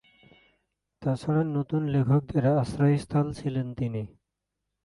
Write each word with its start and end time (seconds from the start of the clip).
তাছাড়া 1.01 1.41
নতুন 1.55 1.81
লেখকদের 1.93 2.43
আশ্রয়স্থল 2.61 3.27
ছিলেন 3.39 3.67
তিনি। 3.73 4.01